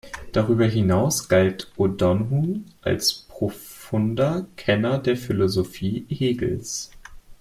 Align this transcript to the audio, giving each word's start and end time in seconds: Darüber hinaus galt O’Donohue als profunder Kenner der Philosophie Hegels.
Darüber 0.31 0.65
hinaus 0.65 1.29
galt 1.29 1.71
O’Donohue 1.77 2.61
als 2.81 3.13
profunder 3.29 4.47
Kenner 4.55 4.97
der 4.97 5.15
Philosophie 5.15 6.07
Hegels. 6.09 6.89